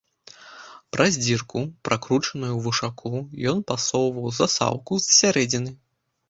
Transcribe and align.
Праз 0.95 1.13
дзірку, 1.25 1.61
пракручаную 1.89 2.47
ў 2.55 2.59
вушаку, 2.69 3.11
ён 3.53 3.61
пасоўваў 3.73 4.27
засаўку 4.41 4.93
з 5.07 5.15
сярэдзіны. 5.21 5.71